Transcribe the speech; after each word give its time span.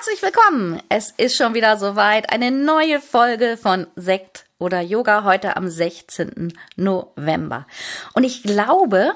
Herzlich 0.00 0.22
willkommen! 0.22 0.80
Es 0.88 1.12
ist 1.18 1.36
schon 1.36 1.52
wieder 1.52 1.76
soweit. 1.76 2.32
Eine 2.32 2.50
neue 2.50 3.02
Folge 3.02 3.58
von 3.60 3.86
Sekt 3.96 4.46
oder 4.58 4.80
Yoga 4.80 5.24
heute 5.24 5.58
am 5.58 5.68
16. 5.68 6.54
November. 6.76 7.66
Und 8.14 8.24
ich 8.24 8.42
glaube, 8.42 9.12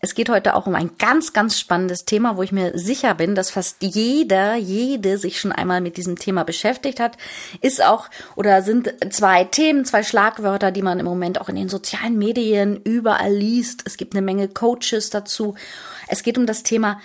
es 0.00 0.16
geht 0.16 0.28
heute 0.28 0.56
auch 0.56 0.66
um 0.66 0.74
ein 0.74 0.90
ganz, 0.98 1.34
ganz 1.34 1.60
spannendes 1.60 2.04
Thema, 2.04 2.36
wo 2.36 2.42
ich 2.42 2.50
mir 2.50 2.76
sicher 2.76 3.14
bin, 3.14 3.36
dass 3.36 3.52
fast 3.52 3.76
jeder, 3.80 4.56
jede 4.56 5.18
sich 5.18 5.38
schon 5.38 5.52
einmal 5.52 5.80
mit 5.80 5.98
diesem 5.98 6.16
Thema 6.16 6.42
beschäftigt 6.42 6.98
hat. 6.98 7.16
Ist 7.60 7.80
auch 7.80 8.10
oder 8.34 8.62
sind 8.62 8.92
zwei 9.10 9.44
Themen, 9.44 9.84
zwei 9.84 10.02
Schlagwörter, 10.02 10.72
die 10.72 10.82
man 10.82 10.98
im 10.98 11.06
Moment 11.06 11.40
auch 11.40 11.48
in 11.48 11.54
den 11.54 11.68
sozialen 11.68 12.18
Medien 12.18 12.82
überall 12.82 13.32
liest. 13.32 13.82
Es 13.84 13.96
gibt 13.96 14.16
eine 14.16 14.22
Menge 14.22 14.48
Coaches 14.48 15.10
dazu. 15.10 15.54
Es 16.08 16.24
geht 16.24 16.38
um 16.38 16.46
das 16.46 16.64
Thema 16.64 17.00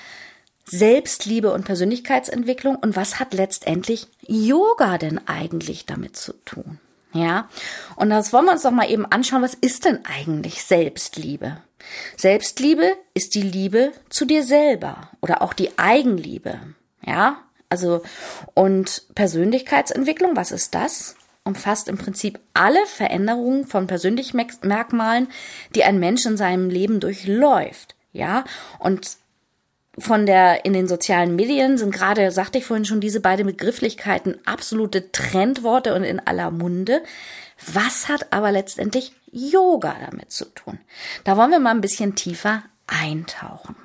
Selbstliebe 0.70 1.52
und 1.52 1.66
Persönlichkeitsentwicklung 1.66 2.76
und 2.76 2.96
was 2.96 3.20
hat 3.20 3.34
letztendlich 3.34 4.08
Yoga 4.28 4.98
denn 4.98 5.20
eigentlich 5.28 5.86
damit 5.86 6.16
zu 6.16 6.34
tun? 6.46 6.80
Ja, 7.12 7.50
und 7.96 8.12
das 8.12 8.34
wollen 8.34 8.46
wir 8.46 8.52
uns 8.52 8.62
doch 8.62 8.72
mal 8.72 8.90
eben 8.90 9.06
anschauen. 9.06 9.42
Was 9.42 9.56
ist 9.56 9.86
denn 9.86 10.00
eigentlich 10.06 10.64
Selbstliebe? 10.64 11.58
Selbstliebe 12.18 12.94
ist 13.14 13.34
die 13.34 13.42
Liebe 13.42 13.92
zu 14.10 14.26
dir 14.26 14.44
selber 14.44 15.10
oder 15.22 15.42
auch 15.42 15.54
die 15.54 15.78
Eigenliebe. 15.80 16.60
Ja, 17.04 17.38
also, 17.70 18.02
und 18.54 19.04
Persönlichkeitsentwicklung, 19.16 20.36
was 20.36 20.52
ist 20.52 20.76
das? 20.76 21.16
Umfasst 21.44 21.88
im 21.88 21.98
Prinzip 21.98 22.40
alle 22.54 22.86
Veränderungen 22.86 23.66
von 23.66 23.88
Persönlichkeitsmerkmalen, 23.88 25.30
die 25.74 25.84
ein 25.84 26.00
Mensch 26.00 26.26
in 26.26 26.38
seinem 26.38 26.70
Leben 26.70 27.00
durchläuft. 27.00 27.96
Ja, 28.12 28.44
und 28.80 29.18
von 30.00 30.26
der 30.26 30.66
in 30.66 30.74
den 30.74 30.88
sozialen 30.88 31.36
Medien 31.36 31.78
sind 31.78 31.94
gerade, 31.94 32.32
sagte 32.32 32.58
ich 32.58 32.66
vorhin 32.66 32.86
schon, 32.86 33.02
diese 33.02 33.20
beiden 33.20 33.46
Begrifflichkeiten 33.46 34.38
absolute 34.46 35.12
Trendworte 35.12 35.94
und 35.94 36.04
in 36.04 36.20
aller 36.20 36.52
Munde. 36.52 37.02
Was 37.74 38.08
hat 38.08 38.32
aber 38.32 38.52
letztendlich 38.52 39.14
Yoga 39.32 39.96
damit 40.06 40.32
zu 40.32 40.46
tun? 40.46 40.80
Da 41.24 41.38
wollen 41.38 41.52
wir 41.52 41.60
mal 41.60 41.72
ein 41.72 41.82
bisschen 41.82 42.16
tiefer 42.16 42.64
eintauchen. 42.88 43.76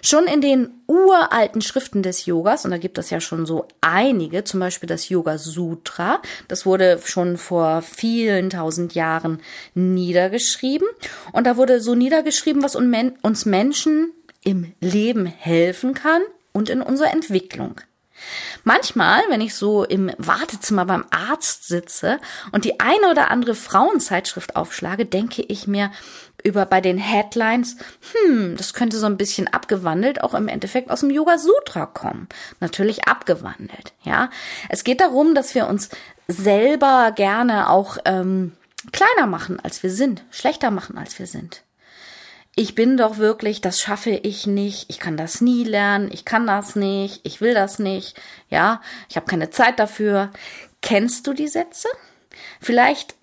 Schon 0.00 0.26
in 0.26 0.40
den 0.40 0.70
uralten 0.86 1.60
Schriften 1.60 2.02
des 2.02 2.24
Yogas, 2.26 2.64
und 2.64 2.70
da 2.70 2.78
gibt 2.78 2.98
es 2.98 3.10
ja 3.10 3.20
schon 3.20 3.46
so 3.46 3.66
einige, 3.80 4.44
zum 4.44 4.60
Beispiel 4.60 4.86
das 4.86 5.08
Yoga 5.08 5.38
Sutra, 5.38 6.22
das 6.48 6.64
wurde 6.64 7.00
schon 7.04 7.36
vor 7.36 7.82
vielen 7.82 8.50
tausend 8.50 8.94
Jahren 8.94 9.40
niedergeschrieben. 9.74 10.86
Und 11.32 11.46
da 11.46 11.56
wurde 11.56 11.80
so 11.80 11.94
niedergeschrieben, 11.94 12.62
was 12.62 12.76
uns 12.76 13.44
Menschen 13.44 14.12
im 14.46 14.72
Leben 14.80 15.26
helfen 15.26 15.92
kann 15.92 16.22
und 16.52 16.70
in 16.70 16.80
unserer 16.80 17.12
Entwicklung. 17.12 17.80
Manchmal, 18.64 19.20
wenn 19.28 19.42
ich 19.42 19.54
so 19.54 19.84
im 19.84 20.10
Wartezimmer 20.16 20.86
beim 20.86 21.04
Arzt 21.10 21.68
sitze 21.68 22.18
und 22.52 22.64
die 22.64 22.80
eine 22.80 23.10
oder 23.10 23.30
andere 23.30 23.54
Frauenzeitschrift 23.54 24.56
aufschlage, 24.56 25.04
denke 25.04 25.42
ich 25.42 25.66
mir 25.66 25.90
über 26.42 26.64
bei 26.64 26.80
den 26.80 26.96
Headlines, 26.96 27.76
hm, 28.12 28.56
das 28.56 28.72
könnte 28.72 28.96
so 28.98 29.06
ein 29.06 29.16
bisschen 29.16 29.48
abgewandelt 29.48 30.22
auch 30.22 30.32
im 30.32 30.48
Endeffekt 30.48 30.90
aus 30.90 31.00
dem 31.00 31.10
Yoga 31.10 31.38
Sutra 31.38 31.86
kommen. 31.86 32.28
Natürlich 32.60 33.06
abgewandelt, 33.06 33.92
ja. 34.02 34.30
Es 34.68 34.84
geht 34.84 35.00
darum, 35.00 35.34
dass 35.34 35.54
wir 35.54 35.66
uns 35.66 35.90
selber 36.28 37.12
gerne 37.14 37.68
auch 37.68 37.98
ähm, 38.04 38.52
kleiner 38.92 39.26
machen, 39.26 39.60
als 39.60 39.82
wir 39.82 39.90
sind, 39.90 40.24
schlechter 40.30 40.70
machen, 40.70 40.96
als 40.96 41.18
wir 41.18 41.26
sind 41.26 41.65
ich 42.58 42.74
bin 42.74 42.96
doch 42.96 43.18
wirklich, 43.18 43.60
das 43.60 43.80
schaffe 43.80 44.10
ich 44.10 44.46
nicht, 44.46 44.88
ich 44.88 44.98
kann 44.98 45.18
das 45.18 45.42
nie 45.42 45.62
lernen, 45.62 46.10
ich 46.10 46.24
kann 46.24 46.46
das 46.46 46.74
nicht, 46.74 47.20
ich 47.22 47.42
will 47.42 47.52
das 47.52 47.78
nicht, 47.78 48.18
ja, 48.48 48.80
ich 49.10 49.16
habe 49.16 49.26
keine 49.26 49.50
Zeit 49.50 49.78
dafür. 49.78 50.32
Kennst 50.80 51.26
du 51.26 51.34
die 51.34 51.48
Sätze? 51.48 51.88
Vielleicht 52.58 53.14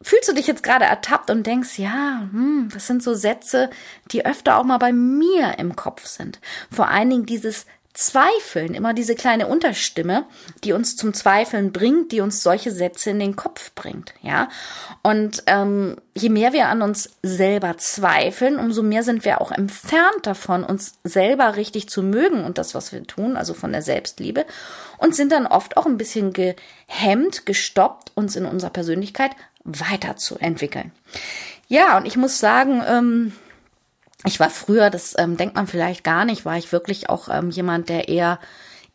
fühlst 0.00 0.28
du 0.28 0.34
dich 0.34 0.46
jetzt 0.46 0.62
gerade 0.62 0.84
ertappt 0.84 1.30
und 1.30 1.46
denkst, 1.48 1.80
ja, 1.80 2.28
hm, 2.30 2.68
das 2.72 2.86
sind 2.86 3.02
so 3.02 3.14
Sätze, 3.14 3.70
die 4.12 4.24
öfter 4.24 4.56
auch 4.56 4.64
mal 4.64 4.78
bei 4.78 4.92
mir 4.92 5.58
im 5.58 5.74
Kopf 5.74 6.06
sind. 6.06 6.40
Vor 6.70 6.88
allen 6.88 7.10
Dingen 7.10 7.26
dieses 7.26 7.66
Zweifeln, 7.98 8.74
immer 8.74 8.94
diese 8.94 9.16
kleine 9.16 9.48
Unterstimme, 9.48 10.24
die 10.62 10.72
uns 10.72 10.94
zum 10.94 11.14
Zweifeln 11.14 11.72
bringt, 11.72 12.12
die 12.12 12.20
uns 12.20 12.44
solche 12.44 12.70
Sätze 12.70 13.10
in 13.10 13.18
den 13.18 13.34
Kopf 13.34 13.72
bringt, 13.74 14.14
ja. 14.22 14.48
Und 15.02 15.42
ähm, 15.46 15.96
je 16.14 16.28
mehr 16.28 16.52
wir 16.52 16.68
an 16.68 16.80
uns 16.80 17.10
selber 17.24 17.76
zweifeln, 17.76 18.60
umso 18.60 18.84
mehr 18.84 19.02
sind 19.02 19.24
wir 19.24 19.40
auch 19.40 19.50
entfernt 19.50 20.20
davon, 20.22 20.62
uns 20.62 20.94
selber 21.02 21.56
richtig 21.56 21.88
zu 21.88 22.04
mögen 22.04 22.44
und 22.44 22.56
das, 22.56 22.76
was 22.76 22.92
wir 22.92 23.02
tun, 23.02 23.36
also 23.36 23.52
von 23.52 23.72
der 23.72 23.82
Selbstliebe, 23.82 24.46
und 24.98 25.16
sind 25.16 25.32
dann 25.32 25.48
oft 25.48 25.76
auch 25.76 25.86
ein 25.86 25.98
bisschen 25.98 26.32
gehemmt, 26.32 27.46
gestoppt, 27.46 28.12
uns 28.14 28.36
in 28.36 28.46
unserer 28.46 28.70
Persönlichkeit 28.70 29.32
weiterzuentwickeln. 29.64 30.92
Ja, 31.66 31.96
und 31.96 32.06
ich 32.06 32.16
muss 32.16 32.38
sagen, 32.38 32.80
ähm, 32.86 33.32
ich 34.24 34.40
war 34.40 34.50
früher, 34.50 34.90
das 34.90 35.14
ähm, 35.16 35.36
denkt 35.36 35.54
man 35.54 35.66
vielleicht 35.66 36.02
gar 36.02 36.24
nicht, 36.24 36.44
war 36.44 36.56
ich 36.56 36.72
wirklich 36.72 37.08
auch 37.08 37.28
ähm, 37.28 37.50
jemand, 37.50 37.88
der 37.88 38.08
eher 38.08 38.38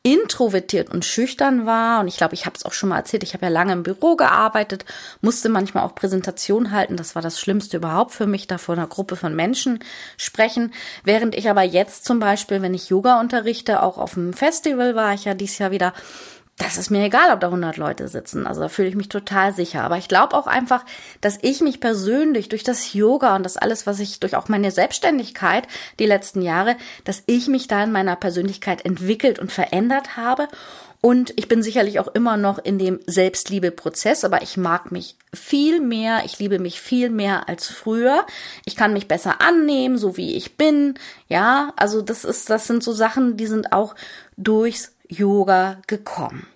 introvertiert 0.05 0.91
und 0.91 1.05
schüchtern 1.05 1.65
war. 1.65 2.01
Und 2.01 2.09
ich 2.09 2.17
glaube, 2.17 2.33
ich 2.33 2.45
habe 2.45 2.57
es 2.57 2.65
auch 2.65 2.73
schon 2.73 2.89
mal 2.89 2.97
erzählt, 2.97 3.23
ich 3.23 3.33
habe 3.33 3.45
ja 3.45 3.51
lange 3.51 3.71
im 3.71 3.83
Büro 3.83 4.17
gearbeitet, 4.17 4.83
musste 5.21 5.47
manchmal 5.47 5.85
auch 5.85 5.95
Präsentation 5.95 6.71
halten. 6.71 6.97
Das 6.97 7.15
war 7.15 7.21
das 7.21 7.39
Schlimmste 7.39 7.77
überhaupt 7.77 8.11
für 8.11 8.27
mich, 8.27 8.45
da 8.45 8.57
vor 8.57 8.75
einer 8.75 8.87
Gruppe 8.87 9.15
von 9.15 9.33
Menschen 9.33 9.79
sprechen. 10.17 10.73
Während 11.05 11.35
ich 11.35 11.49
aber 11.49 11.63
jetzt 11.63 12.03
zum 12.03 12.19
Beispiel, 12.19 12.61
wenn 12.61 12.73
ich 12.73 12.89
Yoga 12.89 13.21
unterrichte, 13.21 13.81
auch 13.81 13.97
auf 13.97 14.15
dem 14.15 14.33
Festival 14.33 14.93
war 14.93 15.13
ich 15.13 15.23
ja 15.23 15.33
dieses 15.35 15.57
Jahr 15.57 15.71
wieder, 15.71 15.93
das 16.57 16.77
ist 16.77 16.91
mir 16.91 17.03
egal, 17.03 17.33
ob 17.33 17.39
da 17.39 17.47
100 17.47 17.77
Leute 17.77 18.07
sitzen. 18.07 18.45
Also 18.45 18.61
da 18.61 18.69
fühle 18.69 18.87
ich 18.87 18.95
mich 18.95 19.09
total 19.09 19.53
sicher. 19.53 19.83
Aber 19.83 19.97
ich 19.97 20.07
glaube 20.07 20.35
auch 20.37 20.45
einfach, 20.45 20.85
dass 21.19 21.39
ich 21.41 21.61
mich 21.61 21.79
persönlich 21.79 22.47
durch 22.47 22.63
das 22.63 22.93
Yoga 22.93 23.35
und 23.35 23.43
das 23.43 23.57
alles, 23.57 23.87
was 23.87 23.99
ich 23.99 24.19
durch 24.19 24.35
auch 24.35 24.49
meine 24.49 24.69
Selbstständigkeit 24.69 25.67
die 25.97 26.05
letzten 26.05 26.43
Jahre, 26.43 26.75
dass 27.05 27.23
ich 27.25 27.47
mich 27.47 27.67
da 27.67 27.83
in 27.83 27.91
meiner 27.91 28.15
Persönlichkeit 28.15 28.85
entwickelt 28.85 29.39
und 29.39 29.51
verändert 29.51 30.15
habe. 30.15 30.47
Und 31.01 31.33
ich 31.35 31.49
bin 31.49 31.63
sicherlich 31.63 31.99
auch 31.99 32.07
immer 32.07 32.37
noch 32.37 32.59
in 32.59 32.79
dem 32.79 32.99
Selbstliebeprozess, 33.07 34.23
aber 34.23 34.41
ich 34.41 34.55
mag 34.55 34.91
mich 34.91 35.17
viel 35.33 35.81
mehr, 35.81 36.21
ich 36.23 36.39
liebe 36.39 36.59
mich 36.59 36.79
viel 36.79 37.09
mehr 37.09 37.49
als 37.49 37.67
früher. 37.67 38.25
Ich 38.63 38.77
kann 38.77 38.93
mich 38.93 39.09
besser 39.09 39.41
annehmen, 39.41 39.97
so 39.97 40.15
wie 40.15 40.35
ich 40.35 40.55
bin. 40.55 40.93
Ja, 41.27 41.73
also 41.75 42.01
das 42.01 42.23
ist, 42.23 42.49
das 42.49 42.67
sind 42.67 42.83
so 42.83 42.93
Sachen, 42.93 43.35
die 43.35 43.47
sind 43.47 43.73
auch 43.73 43.95
durchs 44.37 44.93
Yoga 45.17 45.81
gekommen. 45.87 46.47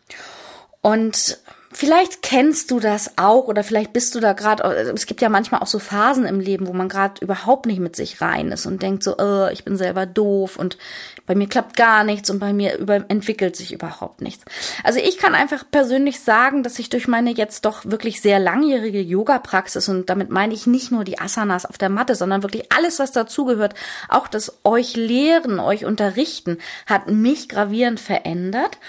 Und 0.82 1.40
vielleicht 1.78 2.24
kennst 2.24 2.72
du 2.72 2.80
das 2.80 3.20
auch 3.20 3.46
oder 3.46 3.64
vielleicht 3.64 3.94
bist 3.94 4.16
du 4.16 4.20
da 4.20 4.34
gerade, 4.34 4.64
es 4.64 5.06
gibt 5.06 5.22
ja 5.22 5.30
manchmal 5.30 5.62
auch 5.62 5.68
so 5.68 5.78
Phasen 5.78 6.26
im 6.26 6.40
Leben, 6.40 6.66
wo 6.66 6.74
man 6.74 6.90
gerade 6.90 7.24
überhaupt 7.24 7.68
nicht 7.68 7.80
mit 7.80 7.96
sich 7.96 8.20
rein 8.20 8.52
ist 8.52 8.66
und 8.66 8.82
denkt 8.82 9.04
so, 9.04 9.16
äh, 9.18 9.54
ich 9.54 9.64
bin 9.64 9.78
selber 9.78 10.08
doof 10.08 10.58
und 10.58 10.80
bei 11.28 11.36
mir 11.36 11.48
klappt 11.48 11.78
gar 11.78 12.04
nichts 12.04 12.32
und 12.32 12.40
bei 12.40 12.52
mir 12.52 12.80
über, 12.80 13.06
entwickelt 13.10 13.56
sich 13.56 13.74
überhaupt 13.74 14.22
nichts. 14.22 14.44
Also 14.84 15.00
ich 15.00 15.20
kann 15.20 15.36
einfach 15.36 15.66
persönlich 15.70 16.20
sagen, 16.20 16.64
dass 16.64 16.80
ich 16.80 16.90
durch 16.90 17.08
meine 17.08 17.30
jetzt 17.30 17.66
doch 17.66 17.86
wirklich 17.86 18.22
sehr 18.22 18.40
langjährige 18.40 19.02
Yoga-Praxis 19.02 19.88
und 19.88 20.10
damit 20.10 20.32
meine 20.32 20.56
ich 20.56 20.66
nicht 20.66 20.92
nur 20.92 21.04
die 21.04 21.20
Asanas 21.20 21.68
auf 21.68 21.78
der 21.78 21.90
Matte, 21.90 22.16
sondern 22.16 22.42
wirklich 22.42 22.72
alles, 22.72 22.98
was 22.98 23.12
dazugehört, 23.12 23.76
auch 24.10 24.28
das 24.28 24.58
euch 24.64 24.96
lehren, 24.96 25.60
euch 25.60 25.86
unterrichten, 25.86 26.58
hat 26.88 27.08
mich 27.08 27.50
gravierend 27.50 28.00
verändert. 28.00 28.80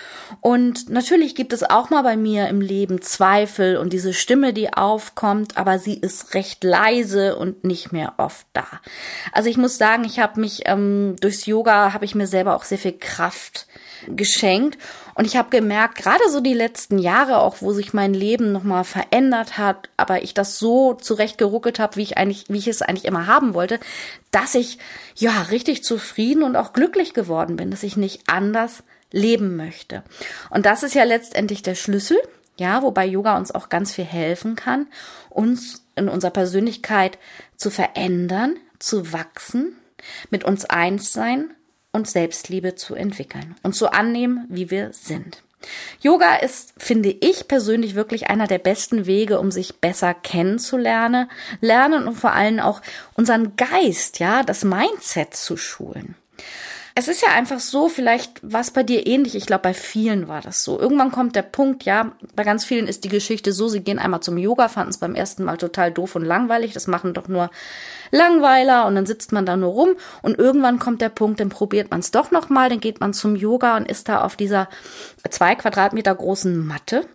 Und 0.40 0.88
natürlich 0.88 1.34
gibt 1.34 1.52
es 1.52 1.68
auch 1.68 1.90
mal 1.90 2.02
bei 2.02 2.16
mir 2.16 2.48
im 2.48 2.62
Leben 2.62 2.77
Zweifel 3.00 3.76
und 3.76 3.92
diese 3.92 4.12
Stimme, 4.12 4.52
die 4.52 4.72
aufkommt, 4.72 5.56
aber 5.56 5.78
sie 5.78 5.94
ist 5.94 6.34
recht 6.34 6.62
leise 6.64 7.36
und 7.36 7.64
nicht 7.64 7.92
mehr 7.92 8.14
oft 8.18 8.46
da. 8.52 8.66
Also 9.32 9.50
ich 9.50 9.56
muss 9.56 9.78
sagen, 9.78 10.04
ich 10.04 10.18
habe 10.18 10.40
mich 10.40 10.62
ähm, 10.66 11.16
durchs 11.20 11.46
Yoga 11.46 11.92
habe 11.92 12.04
ich 12.04 12.14
mir 12.14 12.26
selber 12.26 12.54
auch 12.54 12.64
sehr 12.64 12.78
viel 12.78 12.96
Kraft 12.96 13.66
geschenkt. 14.06 14.78
Und 15.14 15.24
ich 15.24 15.36
habe 15.36 15.50
gemerkt, 15.50 15.96
gerade 15.98 16.22
so 16.30 16.40
die 16.40 16.54
letzten 16.54 16.98
Jahre, 16.98 17.38
auch 17.38 17.56
wo 17.60 17.72
sich 17.72 17.92
mein 17.92 18.14
Leben 18.14 18.52
nochmal 18.52 18.84
verändert 18.84 19.58
hat, 19.58 19.88
aber 19.96 20.22
ich 20.22 20.34
das 20.34 20.58
so 20.58 20.94
zurechtgeruckelt 20.94 21.78
habe, 21.78 21.96
wie 21.96 22.02
ich 22.02 22.16
eigentlich, 22.16 22.44
wie 22.48 22.58
ich 22.58 22.68
es 22.68 22.82
eigentlich 22.82 23.04
immer 23.04 23.26
haben 23.26 23.54
wollte, 23.54 23.80
dass 24.30 24.54
ich 24.54 24.78
ja 25.16 25.42
richtig 25.50 25.82
zufrieden 25.82 26.42
und 26.42 26.56
auch 26.56 26.72
glücklich 26.72 27.14
geworden 27.14 27.56
bin, 27.56 27.70
dass 27.70 27.82
ich 27.82 27.96
nicht 27.96 28.22
anders 28.28 28.84
leben 29.10 29.56
möchte. 29.56 30.02
Und 30.50 30.66
das 30.66 30.82
ist 30.82 30.94
ja 30.94 31.04
letztendlich 31.04 31.62
der 31.62 31.74
Schlüssel 31.74 32.18
Ja, 32.58 32.82
wobei 32.82 33.06
Yoga 33.06 33.36
uns 33.36 33.52
auch 33.52 33.68
ganz 33.68 33.92
viel 33.92 34.04
helfen 34.04 34.56
kann, 34.56 34.88
uns 35.30 35.84
in 35.94 36.08
unserer 36.08 36.32
Persönlichkeit 36.32 37.18
zu 37.56 37.70
verändern, 37.70 38.56
zu 38.78 39.12
wachsen, 39.12 39.76
mit 40.30 40.44
uns 40.44 40.64
eins 40.64 41.12
sein 41.12 41.54
und 41.92 42.08
Selbstliebe 42.08 42.74
zu 42.74 42.94
entwickeln 42.94 43.54
und 43.62 43.74
zu 43.74 43.92
annehmen, 43.92 44.44
wie 44.48 44.70
wir 44.70 44.92
sind. 44.92 45.42
Yoga 46.00 46.36
ist, 46.36 46.74
finde 46.78 47.10
ich 47.10 47.48
persönlich, 47.48 47.94
wirklich 47.94 48.28
einer 48.28 48.46
der 48.46 48.58
besten 48.58 49.06
Wege, 49.06 49.40
um 49.40 49.50
sich 49.50 49.80
besser 49.80 50.14
kennenzulernen, 50.14 51.30
lernen 51.60 52.06
und 52.06 52.14
vor 52.14 52.32
allem 52.32 52.60
auch 52.60 52.80
unseren 53.14 53.56
Geist, 53.56 54.18
ja, 54.18 54.42
das 54.42 54.64
Mindset 54.64 55.34
zu 55.34 55.56
schulen 55.56 56.16
es 56.98 57.06
ist 57.06 57.22
ja 57.22 57.28
einfach 57.28 57.60
so, 57.60 57.88
vielleicht 57.88 58.40
war 58.42 58.60
es 58.60 58.72
bei 58.72 58.82
dir 58.82 59.06
ähnlich. 59.06 59.36
Ich 59.36 59.46
glaube, 59.46 59.62
bei 59.62 59.72
vielen 59.72 60.26
war 60.26 60.40
das 60.40 60.64
so. 60.64 60.80
Irgendwann 60.80 61.12
kommt 61.12 61.36
der 61.36 61.42
Punkt, 61.42 61.84
ja, 61.84 62.10
bei 62.34 62.42
ganz 62.42 62.64
vielen 62.64 62.88
ist 62.88 63.04
die 63.04 63.08
Geschichte 63.08 63.52
so, 63.52 63.68
sie 63.68 63.84
gehen 63.84 64.00
einmal 64.00 64.18
zum 64.18 64.36
Yoga, 64.36 64.66
fanden 64.66 64.90
es 64.90 64.98
beim 64.98 65.14
ersten 65.14 65.44
Mal 65.44 65.58
total 65.58 65.92
doof 65.92 66.16
und 66.16 66.24
langweilig. 66.24 66.72
Das 66.72 66.88
machen 66.88 67.14
doch 67.14 67.28
nur 67.28 67.50
Langweiler 68.10 68.84
und 68.86 68.96
dann 68.96 69.06
sitzt 69.06 69.30
man 69.30 69.46
da 69.46 69.56
nur 69.56 69.70
rum 69.70 69.90
und 70.22 70.40
irgendwann 70.40 70.80
kommt 70.80 71.00
der 71.00 71.08
Punkt, 71.08 71.38
dann 71.38 71.50
probiert 71.50 71.92
man 71.92 72.00
es 72.00 72.10
doch 72.10 72.32
nochmal, 72.32 72.68
dann 72.68 72.80
geht 72.80 72.98
man 72.98 73.12
zum 73.12 73.36
Yoga 73.36 73.76
und 73.76 73.88
ist 73.88 74.08
da 74.08 74.22
auf 74.22 74.34
dieser 74.34 74.68
zwei 75.30 75.54
Quadratmeter 75.54 76.16
großen 76.16 76.66
Matte 76.66 77.06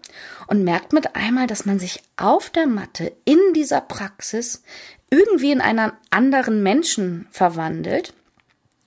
und 0.48 0.64
merkt 0.64 0.94
mit 0.94 1.18
einmal, 1.18 1.48
dass 1.48 1.66
man 1.66 1.78
sich 1.78 2.04
auf 2.16 2.50
der 2.52 2.68
Matte 2.68 3.12
in 3.26 3.40
dieser 3.54 3.82
Praxis 3.82 4.64
irgendwie 5.10 5.52
in 5.52 5.60
einen 5.60 5.92
anderen 6.10 6.64
Menschen 6.64 7.28
verwandelt 7.32 8.14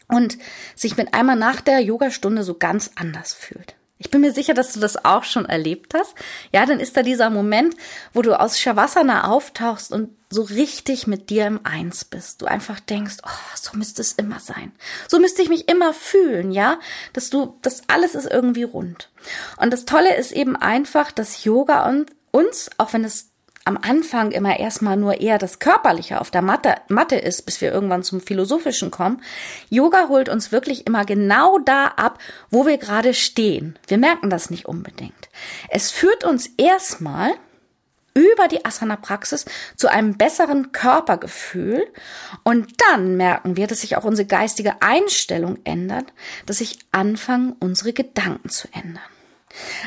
und 0.08 0.38
sich 0.74 0.96
mit 0.96 1.14
einmal 1.14 1.36
nach 1.36 1.60
der 1.60 1.80
Yogastunde 1.80 2.42
so 2.42 2.54
ganz 2.54 2.90
anders 2.94 3.32
fühlt. 3.32 3.74
Ich 3.98 4.10
bin 4.10 4.20
mir 4.20 4.32
sicher, 4.32 4.52
dass 4.52 4.74
du 4.74 4.80
das 4.80 5.04
auch 5.06 5.24
schon 5.24 5.46
erlebt 5.46 5.94
hast. 5.94 6.14
Ja, 6.52 6.66
dann 6.66 6.80
ist 6.80 6.96
da 6.96 7.02
dieser 7.02 7.30
Moment, 7.30 7.74
wo 8.12 8.20
du 8.20 8.38
aus 8.38 8.60
Shavasana 8.60 9.28
auftauchst 9.28 9.90
und 9.90 10.10
so 10.28 10.42
richtig 10.42 11.06
mit 11.06 11.30
dir 11.30 11.46
im 11.46 11.60
Eins 11.64 12.04
bist. 12.04 12.42
Du 12.42 12.46
einfach 12.46 12.78
denkst, 12.78 13.16
oh, 13.24 13.54
so 13.54 13.76
müsste 13.76 14.02
es 14.02 14.12
immer 14.12 14.38
sein. 14.38 14.72
So 15.08 15.18
müsste 15.18 15.40
ich 15.40 15.48
mich 15.48 15.70
immer 15.70 15.94
fühlen, 15.94 16.52
ja? 16.52 16.78
Dass 17.14 17.30
du, 17.30 17.58
das 17.62 17.82
alles 17.88 18.14
ist 18.14 18.30
irgendwie 18.30 18.64
rund. 18.64 19.10
Und 19.56 19.72
das 19.72 19.86
Tolle 19.86 20.14
ist 20.16 20.32
eben 20.32 20.56
einfach, 20.56 21.10
dass 21.10 21.44
Yoga 21.44 21.90
uns, 22.32 22.70
auch 22.76 22.92
wenn 22.92 23.04
es 23.04 23.30
am 23.66 23.76
Anfang 23.80 24.30
immer 24.30 24.58
erstmal 24.58 24.96
nur 24.96 25.20
eher 25.20 25.38
das 25.38 25.58
Körperliche 25.58 26.20
auf 26.20 26.30
der 26.30 26.42
Matte, 26.42 26.76
Matte 26.88 27.16
ist, 27.16 27.42
bis 27.46 27.60
wir 27.60 27.72
irgendwann 27.72 28.04
zum 28.04 28.20
Philosophischen 28.20 28.90
kommen. 28.90 29.20
Yoga 29.68 30.08
holt 30.08 30.28
uns 30.28 30.52
wirklich 30.52 30.86
immer 30.86 31.04
genau 31.04 31.58
da 31.58 31.88
ab, 31.88 32.18
wo 32.50 32.64
wir 32.64 32.78
gerade 32.78 33.12
stehen. 33.12 33.78
Wir 33.88 33.98
merken 33.98 34.30
das 34.30 34.50
nicht 34.50 34.66
unbedingt. 34.66 35.28
Es 35.68 35.90
führt 35.90 36.24
uns 36.24 36.48
erstmal 36.56 37.32
über 38.14 38.48
die 38.48 38.64
Asana-Praxis 38.64 39.44
zu 39.76 39.88
einem 39.88 40.16
besseren 40.16 40.72
Körpergefühl 40.72 41.86
und 42.44 42.68
dann 42.88 43.16
merken 43.16 43.56
wir, 43.56 43.66
dass 43.66 43.82
sich 43.82 43.96
auch 43.96 44.04
unsere 44.04 44.26
geistige 44.26 44.80
Einstellung 44.80 45.58
ändert, 45.64 46.06
dass 46.46 46.58
sich 46.58 46.78
anfangen, 46.92 47.54
unsere 47.60 47.92
Gedanken 47.92 48.48
zu 48.48 48.68
ändern. 48.72 49.02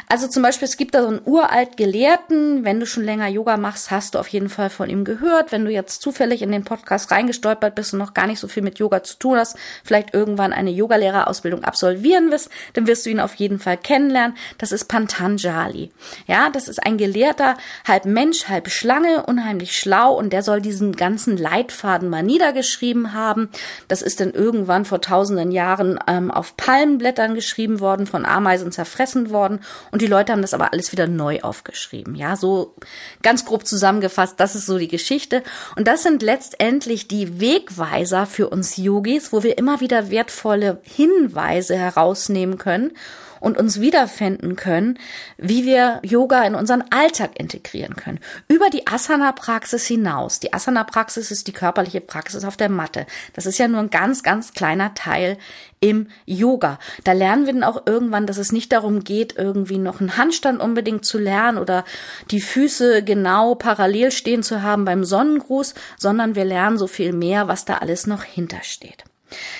Also 0.08 0.28
zum 0.28 0.44
Beispiel, 0.44 0.68
es 0.68 0.78
gibt 0.78 0.96
da 0.96 1.02
so 1.02 1.10
einen 1.10 1.22
uralt 1.26 1.78
Gelehrten, 1.78 2.66
wenn 2.66 2.80
du 2.80 2.86
schon 2.86 3.04
länger 3.04 3.28
Yoga 3.28 3.58
machst, 3.58 3.92
hast 3.92 4.16
du 4.16 4.20
auf 4.20 4.28
jeden 4.30 4.50
Fall 4.50 4.70
von 4.70 4.90
ihm 4.90 5.04
gehört. 5.04 5.52
Wenn 5.52 5.66
du 5.66 5.72
jetzt 5.72 6.02
zufällig 6.02 6.42
in 6.42 6.52
den 6.52 6.64
Podcast 6.64 7.12
reingestolpert 7.12 7.76
bist 7.76 7.94
und 7.94 8.00
noch 8.00 8.14
gar 8.14 8.28
nicht 8.28 8.40
so 8.40 8.48
viel 8.48 8.64
mit 8.64 8.80
Yoga 8.80 9.04
zu 9.04 9.18
tun 9.18 9.38
hast, 9.38 9.58
vielleicht 9.84 10.14
irgendwann 10.14 10.54
eine 10.54 10.72
Yogalehrerausbildung 10.72 11.64
absolvieren 11.64 12.32
wirst, 12.32 12.50
dann 12.74 12.88
wirst 12.88 13.06
du 13.06 13.10
ihn 13.10 13.20
auf 13.20 13.36
jeden 13.36 13.60
Fall 13.60 13.78
kennenlernen. 13.78 14.36
Das 14.58 14.72
ist 14.72 14.86
Pantanjali. 14.86 15.92
Ja, 16.28 16.50
das 16.50 16.68
ist 16.68 16.84
ein 16.84 16.98
Gelehrter, 16.98 17.58
halb 17.88 18.06
Mensch, 18.06 18.48
halb 18.48 18.70
Schlange, 18.70 19.24
unheimlich 19.26 19.78
schlau 19.78 20.14
und 20.14 20.34
der 20.34 20.44
soll 20.44 20.62
diesen 20.62 20.96
ganzen 20.96 21.38
Leitfaden 21.38 22.10
mal 22.10 22.24
niedergeschrieben 22.24 23.14
haben. 23.14 23.50
Das 23.88 24.02
ist 24.02 24.20
dann 24.20 24.32
irgendwann 24.32 24.86
vor 24.86 25.02
tausenden 25.02 25.52
Jahren 25.52 26.00
ähm, 26.08 26.32
auf 26.32 26.58
Palmenblättern 26.58 27.36
geschrieben 27.36 27.80
worden, 27.80 28.08
von 28.08 28.26
Ameisen 28.26 28.72
zerfressen 28.72 29.30
worden 29.30 29.59
und 29.92 30.02
die 30.02 30.08
Leute 30.08 30.32
haben 30.32 30.42
das 30.42 30.54
aber 30.54 30.74
alles 30.74 30.92
wieder 30.92 31.08
neu 31.08 31.42
aufgeschrieben. 31.42 32.16
Ja, 32.16 32.36
so 32.36 32.76
ganz 33.22 33.46
grob 33.46 33.66
zusammengefasst, 33.66 34.40
das 34.40 34.56
ist 34.56 34.66
so 34.66 34.78
die 34.78 34.88
Geschichte. 34.88 35.44
Und 35.76 35.88
das 35.88 36.04
sind 36.04 36.22
letztendlich 36.22 37.08
die 37.08 37.40
Wegweiser 37.40 38.26
für 38.26 38.50
uns 38.50 38.78
Yogis, 38.78 39.32
wo 39.32 39.44
wir 39.44 39.58
immer 39.58 39.82
wieder 39.82 40.10
wertvolle 40.10 40.80
Hinweise 40.84 41.76
herausnehmen 41.76 42.58
können 42.58 42.92
und 43.40 43.58
uns 43.58 43.80
wiederfinden 43.80 44.56
können, 44.56 45.00
wie 45.38 45.66
wir 45.66 46.00
Yoga 46.04 46.44
in 46.44 46.56
unseren 46.56 46.84
Alltag 46.92 47.40
integrieren 47.40 47.96
können. 47.96 48.20
Über 48.48 48.70
die 48.70 48.88
Asana-Praxis 48.88 49.86
hinaus. 49.86 50.40
Die 50.40 50.54
Asana-Praxis 50.54 51.32
ist 51.32 51.48
die 51.48 51.54
körperliche 51.54 52.02
Praxis 52.02 52.44
auf 52.44 52.58
der 52.58 52.70
Matte. 52.70 53.06
Das 53.34 53.46
ist 53.46 53.58
ja 53.58 53.68
nur 53.68 53.82
ein 53.82 53.90
ganz, 53.90 54.24
ganz 54.24 54.54
kleiner 54.54 54.94
Teil 54.94 55.38
im 55.80 56.08
Yoga. 56.26 56.80
Da 57.04 57.14
lernen 57.14 57.46
wir 57.46 57.54
dann 57.54 57.64
auch 57.64 57.86
irgendwann, 57.86 58.28
dass 58.28 58.38
es 58.38 58.52
nicht 58.52 58.72
darum 58.72 59.04
geht, 59.04 59.38
irgendwie 59.38 59.78
noch 59.78 60.00
einen 60.02 60.18
Handstand 60.18 60.60
unbedingt 60.60 61.06
zu 61.06 61.18
lernen 61.18 61.58
oder 61.58 61.86
die 62.32 62.42
Füße 62.42 63.04
genau 63.04 63.56
parallel 63.56 64.12
stehen 64.12 64.44
zu 64.44 64.62
haben 64.62 64.86
beim 64.86 65.04
Sonnengruß, 65.04 65.74
sondern 65.98 66.36
wir 66.36 66.46
lernen 66.46 66.78
so 66.78 66.88
viel 66.88 67.14
mehr, 67.14 67.48
was 67.48 67.66
da 67.66 67.76
alles 67.76 68.08
noch 68.08 68.24
hintersteht. 68.24 69.09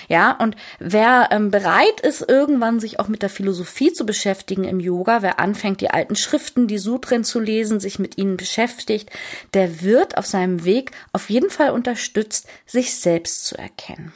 Ja, 0.08 0.32
und 0.32 0.56
wer 0.78 1.28
ähm, 1.30 1.50
bereit 1.50 2.00
ist, 2.00 2.28
irgendwann 2.28 2.80
sich 2.80 2.98
auch 2.98 3.08
mit 3.08 3.22
der 3.22 3.30
Philosophie 3.30 3.92
zu 3.92 4.04
beschäftigen 4.06 4.64
im 4.64 4.80
Yoga, 4.80 5.22
wer 5.22 5.40
anfängt, 5.40 5.80
die 5.80 5.90
alten 5.90 6.16
Schriften, 6.16 6.66
die 6.66 6.78
Sutren 6.78 7.24
zu 7.24 7.40
lesen, 7.40 7.80
sich 7.80 7.98
mit 7.98 8.18
ihnen 8.18 8.36
beschäftigt, 8.36 9.10
der 9.54 9.82
wird 9.82 10.18
auf 10.18 10.26
seinem 10.26 10.64
Weg 10.64 10.92
auf 11.12 11.30
jeden 11.30 11.50
Fall 11.50 11.70
unterstützt, 11.70 12.48
sich 12.66 12.94
selbst 12.96 13.46
zu 13.46 13.56
erkennen. 13.56 14.12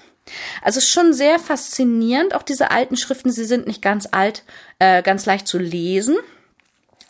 Also 0.63 0.81
schon 0.81 1.13
sehr 1.13 1.39
faszinierend, 1.39 2.35
auch 2.35 2.43
diese 2.43 2.71
alten 2.71 2.97
Schriften, 2.97 3.31
sie 3.31 3.45
sind 3.45 3.67
nicht 3.67 3.83
ganz 3.83 4.09
alt, 4.11 4.43
äh, 4.79 5.03
ganz 5.03 5.27
leicht 5.27 5.47
zu 5.47 5.59
lesen. 5.59 6.17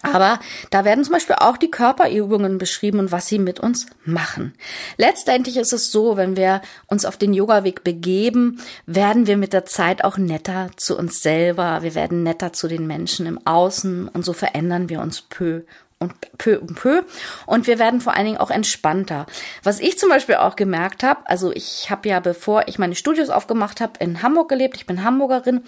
Aber 0.04 0.38
da 0.70 0.84
werden 0.84 1.02
zum 1.02 1.14
Beispiel 1.14 1.36
auch 1.38 1.56
die 1.56 1.70
Körperübungen 1.70 2.58
beschrieben 2.58 2.98
und 2.98 3.10
was 3.10 3.26
sie 3.26 3.38
mit 3.38 3.58
uns 3.58 3.86
machen. 4.04 4.54
Letztendlich 4.96 5.56
ist 5.56 5.72
es 5.72 5.90
so, 5.90 6.16
wenn 6.16 6.36
wir 6.36 6.60
uns 6.86 7.04
auf 7.04 7.16
den 7.16 7.32
Yoga-Weg 7.32 7.84
begeben, 7.84 8.60
werden 8.86 9.26
wir 9.26 9.36
mit 9.36 9.52
der 9.52 9.64
Zeit 9.64 10.04
auch 10.04 10.18
netter 10.18 10.70
zu 10.76 10.96
uns 10.96 11.22
selber. 11.22 11.82
Wir 11.82 11.94
werden 11.94 12.22
netter 12.22 12.52
zu 12.52 12.68
den 12.68 12.86
Menschen 12.86 13.26
im 13.26 13.44
Außen 13.46 14.08
und 14.08 14.24
so 14.24 14.32
verändern 14.32 14.88
wir 14.88 15.00
uns 15.00 15.22
peu 15.22 15.62
und 15.98 16.12
peu 16.38 16.58
und 16.58 16.74
peu. 16.74 17.02
Und 17.46 17.66
wir 17.66 17.78
werden 17.78 18.00
vor 18.00 18.14
allen 18.14 18.26
Dingen 18.26 18.38
auch 18.38 18.50
entspannter. 18.50 19.26
Was 19.62 19.80
ich 19.80 19.98
zum 19.98 20.08
Beispiel 20.08 20.36
auch 20.36 20.56
gemerkt 20.56 21.02
habe, 21.02 21.20
also 21.24 21.52
ich 21.52 21.90
habe 21.90 22.08
ja, 22.08 22.20
bevor 22.20 22.68
ich 22.68 22.78
meine 22.78 22.94
Studios 22.94 23.30
aufgemacht 23.30 23.80
habe, 23.80 23.92
in 24.00 24.22
Hamburg 24.22 24.48
gelebt. 24.48 24.76
Ich 24.76 24.86
bin 24.86 25.04
Hamburgerin. 25.04 25.64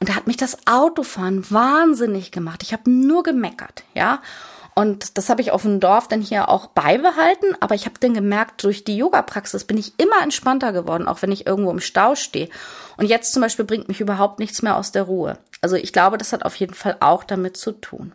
Und 0.00 0.08
da 0.08 0.16
hat 0.16 0.26
mich 0.26 0.36
das 0.36 0.58
Autofahren 0.66 1.50
wahnsinnig 1.50 2.30
gemacht. 2.30 2.62
Ich 2.62 2.72
habe 2.72 2.90
nur 2.90 3.22
gemeckert, 3.22 3.84
ja. 3.94 4.20
Und 4.76 5.16
das 5.16 5.28
habe 5.28 5.40
ich 5.40 5.52
auf 5.52 5.62
dem 5.62 5.78
Dorf 5.78 6.08
dann 6.08 6.20
hier 6.20 6.48
auch 6.48 6.66
beibehalten. 6.66 7.56
Aber 7.60 7.76
ich 7.76 7.86
habe 7.86 7.98
dann 8.00 8.14
gemerkt, 8.14 8.64
durch 8.64 8.82
die 8.82 8.96
Yoga-Praxis 8.96 9.64
bin 9.64 9.78
ich 9.78 9.92
immer 9.98 10.20
entspannter 10.22 10.72
geworden, 10.72 11.06
auch 11.06 11.22
wenn 11.22 11.30
ich 11.30 11.46
irgendwo 11.46 11.70
im 11.70 11.80
Stau 11.80 12.16
stehe. 12.16 12.48
Und 12.96 13.06
jetzt 13.06 13.32
zum 13.32 13.42
Beispiel 13.42 13.64
bringt 13.64 13.88
mich 13.88 14.00
überhaupt 14.00 14.40
nichts 14.40 14.62
mehr 14.62 14.76
aus 14.76 14.90
der 14.90 15.04
Ruhe. 15.04 15.38
Also 15.60 15.76
ich 15.76 15.92
glaube, 15.92 16.18
das 16.18 16.32
hat 16.32 16.44
auf 16.44 16.56
jeden 16.56 16.74
Fall 16.74 16.96
auch 16.98 17.22
damit 17.22 17.56
zu 17.56 17.72
tun. 17.72 18.12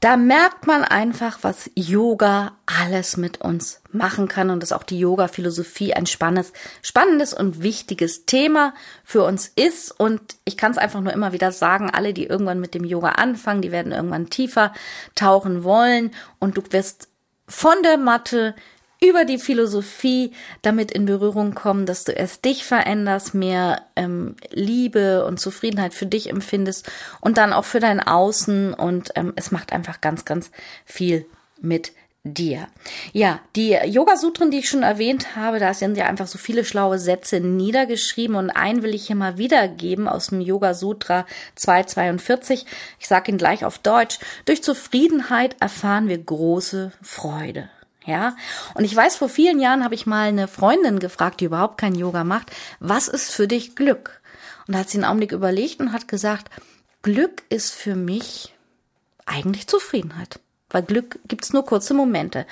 Da 0.00 0.16
merkt 0.16 0.68
man 0.68 0.84
einfach, 0.84 1.38
was 1.42 1.70
Yoga 1.74 2.52
alles 2.66 3.16
mit 3.16 3.40
uns 3.40 3.80
machen 3.90 4.28
kann 4.28 4.50
und 4.50 4.62
dass 4.62 4.72
auch 4.72 4.84
die 4.84 4.98
Yoga-Philosophie 4.98 5.92
ein 5.92 6.06
spannendes, 6.06 6.52
spannendes 6.82 7.34
und 7.34 7.64
wichtiges 7.64 8.24
Thema 8.24 8.74
für 9.02 9.24
uns 9.24 9.48
ist. 9.48 9.90
Und 9.90 10.20
ich 10.44 10.56
kann 10.56 10.70
es 10.70 10.78
einfach 10.78 11.00
nur 11.00 11.12
immer 11.12 11.32
wieder 11.32 11.50
sagen, 11.50 11.90
alle, 11.90 12.14
die 12.14 12.26
irgendwann 12.26 12.60
mit 12.60 12.74
dem 12.74 12.84
Yoga 12.84 13.10
anfangen, 13.12 13.60
die 13.60 13.72
werden 13.72 13.90
irgendwann 13.90 14.30
tiefer 14.30 14.72
tauchen 15.16 15.64
wollen 15.64 16.12
und 16.38 16.56
du 16.56 16.62
wirst 16.70 17.08
von 17.48 17.82
der 17.82 17.98
Matte 17.98 18.54
über 19.00 19.24
die 19.24 19.38
Philosophie 19.38 20.32
damit 20.62 20.90
in 20.90 21.04
Berührung 21.04 21.54
kommen, 21.54 21.86
dass 21.86 22.04
du 22.04 22.12
erst 22.12 22.44
dich 22.44 22.64
veränderst, 22.64 23.34
mehr 23.34 23.82
ähm, 23.96 24.36
Liebe 24.50 25.24
und 25.24 25.38
Zufriedenheit 25.38 25.94
für 25.94 26.06
dich 26.06 26.30
empfindest 26.30 26.90
und 27.20 27.38
dann 27.38 27.52
auch 27.52 27.64
für 27.64 27.80
dein 27.80 28.00
Außen 28.00 28.74
und 28.74 29.10
ähm, 29.14 29.32
es 29.36 29.50
macht 29.50 29.72
einfach 29.72 30.00
ganz, 30.00 30.24
ganz 30.24 30.50
viel 30.84 31.26
mit 31.60 31.92
dir. 32.24 32.66
Ja, 33.12 33.40
die 33.56 33.70
Yoga-Sutren, 33.70 34.50
die 34.50 34.58
ich 34.58 34.68
schon 34.68 34.82
erwähnt 34.82 35.36
habe, 35.36 35.58
da 35.58 35.72
sind 35.72 35.96
ja 35.96 36.06
einfach 36.06 36.26
so 36.26 36.36
viele 36.36 36.64
schlaue 36.64 36.98
Sätze 36.98 37.40
niedergeschrieben 37.40 38.36
und 38.36 38.50
einen 38.50 38.82
will 38.82 38.94
ich 38.94 39.06
hier 39.06 39.16
mal 39.16 39.38
wiedergeben 39.38 40.08
aus 40.08 40.28
dem 40.28 40.40
Yoga-Sutra 40.40 41.26
242. 41.54 42.66
Ich 42.98 43.08
sage 43.08 43.30
ihn 43.30 43.38
gleich 43.38 43.64
auf 43.64 43.78
Deutsch. 43.78 44.18
Durch 44.44 44.62
Zufriedenheit 44.62 45.56
erfahren 45.60 46.08
wir 46.08 46.18
große 46.18 46.92
Freude. 47.00 47.70
Ja, 48.08 48.36
und 48.72 48.84
ich 48.84 48.96
weiß, 48.96 49.16
vor 49.16 49.28
vielen 49.28 49.60
Jahren 49.60 49.84
habe 49.84 49.94
ich 49.94 50.06
mal 50.06 50.28
eine 50.28 50.48
Freundin 50.48 50.98
gefragt, 50.98 51.40
die 51.40 51.44
überhaupt 51.44 51.76
kein 51.76 51.94
Yoga 51.94 52.24
macht, 52.24 52.50
was 52.80 53.06
ist 53.06 53.30
für 53.30 53.46
dich 53.46 53.76
Glück? 53.76 54.22
Und 54.66 54.72
da 54.72 54.78
hat 54.78 54.88
sie 54.88 54.96
einen 54.96 55.04
Augenblick 55.04 55.32
überlegt 55.32 55.78
und 55.78 55.92
hat 55.92 56.08
gesagt, 56.08 56.48
Glück 57.02 57.42
ist 57.50 57.70
für 57.70 57.96
mich 57.96 58.54
eigentlich 59.26 59.66
Zufriedenheit. 59.66 60.40
Weil 60.70 60.82
Glück 60.82 61.18
gibt's 61.26 61.52
nur 61.52 61.64
kurze 61.64 61.94
Momente. 61.94 62.46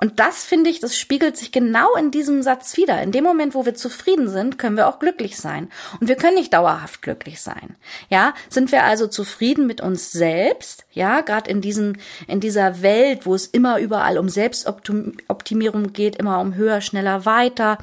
Und 0.00 0.18
das 0.18 0.44
finde 0.44 0.70
ich, 0.70 0.80
das 0.80 0.96
spiegelt 0.96 1.36
sich 1.36 1.52
genau 1.52 1.94
in 1.94 2.10
diesem 2.10 2.42
Satz 2.42 2.76
wieder. 2.76 3.00
In 3.02 3.12
dem 3.12 3.22
Moment, 3.22 3.54
wo 3.54 3.64
wir 3.64 3.74
zufrieden 3.74 4.28
sind, 4.28 4.58
können 4.58 4.76
wir 4.76 4.88
auch 4.88 4.98
glücklich 4.98 5.36
sein. 5.36 5.70
Und 6.00 6.08
wir 6.08 6.16
können 6.16 6.36
nicht 6.36 6.52
dauerhaft 6.52 7.02
glücklich 7.02 7.40
sein. 7.40 7.76
Ja, 8.08 8.34
sind 8.48 8.72
wir 8.72 8.84
also 8.84 9.06
zufrieden 9.06 9.66
mit 9.66 9.80
uns 9.80 10.10
selbst? 10.10 10.84
Ja, 10.90 11.20
gerade 11.20 11.50
in 11.50 11.60
diesen, 11.60 11.98
in 12.26 12.40
dieser 12.40 12.82
Welt, 12.82 13.24
wo 13.26 13.34
es 13.34 13.46
immer 13.46 13.78
überall 13.78 14.18
um 14.18 14.28
Selbstoptimierung 14.28 15.92
geht, 15.92 16.16
immer 16.16 16.40
um 16.40 16.54
höher, 16.54 16.80
schneller, 16.80 17.24
weiter, 17.24 17.78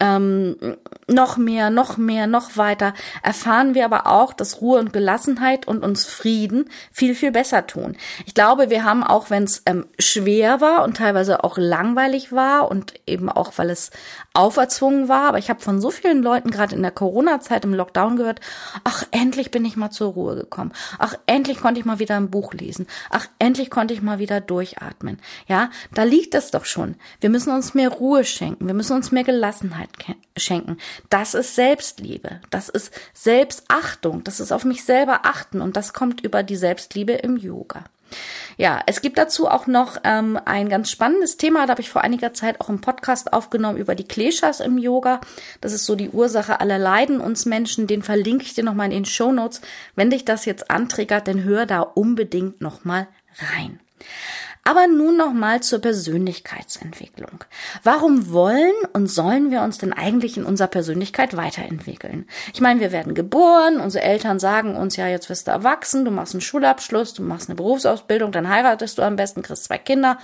ähm, 0.00 0.56
noch 1.06 1.36
mehr, 1.36 1.70
noch 1.70 1.96
mehr, 1.96 2.26
noch 2.26 2.56
weiter, 2.56 2.94
erfahren 3.22 3.74
wir 3.74 3.84
aber 3.84 4.06
auch, 4.06 4.32
dass 4.32 4.60
Ruhe 4.60 4.78
und 4.78 4.92
Gelassenheit 4.92 5.68
und 5.68 5.84
uns 5.84 6.06
Frieden 6.06 6.70
viel, 6.90 7.14
viel 7.14 7.32
besser 7.32 7.66
tun. 7.66 7.96
Ich 8.26 8.34
glaube, 8.34 8.70
wir 8.70 8.84
haben 8.84 9.02
auch, 9.02 9.30
wenn 9.30 9.44
es 9.44 9.62
ähm, 9.66 9.86
schwer 9.98 10.60
war 10.60 10.84
und 10.84 10.96
teilweise 10.96 11.44
auch 11.44 11.58
langweilig 11.58 12.32
war 12.32 12.70
und 12.70 12.94
eben 13.06 13.28
auch, 13.28 13.52
weil 13.56 13.70
es 13.70 13.90
auferzwungen 14.32 15.08
war, 15.08 15.28
aber 15.28 15.38
ich 15.38 15.50
habe 15.50 15.60
von 15.60 15.80
so 15.80 15.90
vielen 15.90 16.22
Leuten 16.22 16.50
gerade 16.50 16.74
in 16.74 16.82
der 16.82 16.92
Corona-Zeit 16.92 17.64
im 17.64 17.74
Lockdown 17.74 18.16
gehört, 18.16 18.40
ach, 18.84 19.04
endlich 19.10 19.50
bin 19.50 19.64
ich 19.64 19.76
mal 19.76 19.90
zur 19.90 20.12
Ruhe 20.12 20.36
gekommen. 20.36 20.72
Ach, 20.98 21.14
endlich 21.26 21.58
konnte 21.58 21.80
ich 21.80 21.86
mal 21.86 21.98
wieder 21.98 22.16
ein 22.16 22.30
Buch 22.30 22.54
lesen. 22.54 22.86
Ach, 23.10 23.26
endlich 23.38 23.70
konnte 23.70 23.92
ich 23.92 24.02
mal 24.02 24.18
wieder 24.18 24.40
durchatmen. 24.40 25.18
Ja, 25.48 25.70
da 25.92 26.04
liegt 26.04 26.34
es 26.34 26.50
doch 26.50 26.64
schon. 26.64 26.94
Wir 27.20 27.30
müssen 27.30 27.52
uns 27.52 27.74
mehr 27.74 27.90
Ruhe 27.90 28.24
schenken. 28.24 28.66
Wir 28.66 28.74
müssen 28.74 28.94
uns 28.94 29.10
mehr 29.10 29.24
Gelassenheit 29.24 29.89
schenken. 30.36 30.78
Das 31.08 31.34
ist 31.34 31.54
Selbstliebe. 31.54 32.40
Das 32.50 32.68
ist 32.68 32.92
Selbstachtung. 33.14 34.24
Das 34.24 34.40
ist 34.40 34.52
auf 34.52 34.64
mich 34.64 34.84
selber 34.84 35.20
achten. 35.24 35.60
Und 35.60 35.76
das 35.76 35.92
kommt 35.92 36.22
über 36.22 36.42
die 36.42 36.56
Selbstliebe 36.56 37.12
im 37.12 37.36
Yoga. 37.36 37.84
Ja, 38.56 38.80
es 38.86 39.00
gibt 39.00 39.18
dazu 39.18 39.48
auch 39.48 39.66
noch 39.66 39.98
ähm, 40.04 40.38
ein 40.44 40.68
ganz 40.68 40.90
spannendes 40.90 41.36
Thema, 41.36 41.66
da 41.66 41.70
habe 41.70 41.80
ich 41.80 41.90
vor 41.90 42.02
einiger 42.02 42.34
Zeit 42.34 42.60
auch 42.60 42.68
einen 42.68 42.80
Podcast 42.80 43.32
aufgenommen 43.32 43.78
über 43.78 43.94
die 43.94 44.06
Kleshas 44.06 44.60
im 44.60 44.78
Yoga. 44.78 45.20
Das 45.60 45.72
ist 45.72 45.86
so 45.86 45.94
die 45.94 46.10
Ursache 46.10 46.60
aller 46.60 46.78
Leiden 46.78 47.20
uns 47.20 47.46
Menschen. 47.46 47.86
Den 47.86 48.02
verlinke 48.02 48.44
ich 48.44 48.54
dir 48.54 48.64
nochmal 48.64 48.86
in 48.86 48.92
den 48.92 49.04
Show 49.04 49.32
Notes. 49.32 49.60
Wenn 49.94 50.10
dich 50.10 50.24
das 50.24 50.44
jetzt 50.44 50.70
antriggert, 50.70 51.28
dann 51.28 51.44
hör 51.44 51.66
da 51.66 51.80
unbedingt 51.80 52.60
nochmal 52.60 53.06
rein. 53.54 53.80
Aber 54.70 54.86
nun 54.86 55.16
nochmal 55.16 55.64
zur 55.64 55.80
Persönlichkeitsentwicklung. 55.80 57.42
Warum 57.82 58.30
wollen 58.30 58.70
und 58.92 59.08
sollen 59.08 59.50
wir 59.50 59.62
uns 59.62 59.78
denn 59.78 59.92
eigentlich 59.92 60.36
in 60.36 60.44
unserer 60.44 60.68
Persönlichkeit 60.68 61.36
weiterentwickeln? 61.36 62.28
Ich 62.54 62.60
meine, 62.60 62.78
wir 62.78 62.92
werden 62.92 63.16
geboren, 63.16 63.80
unsere 63.80 64.04
Eltern 64.04 64.38
sagen 64.38 64.76
uns 64.76 64.94
ja, 64.94 65.08
jetzt 65.08 65.28
wirst 65.28 65.48
du 65.48 65.50
erwachsen, 65.50 66.04
du 66.04 66.12
machst 66.12 66.34
einen 66.34 66.40
Schulabschluss, 66.40 67.14
du 67.14 67.24
machst 67.24 67.48
eine 67.48 67.56
Berufsausbildung, 67.56 68.30
dann 68.30 68.48
heiratest 68.48 68.96
du 68.96 69.02
am 69.02 69.16
besten, 69.16 69.42
kriegst 69.42 69.64
zwei 69.64 69.76
Kinder 69.76 70.18